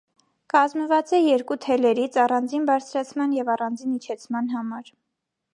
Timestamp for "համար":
4.59-4.95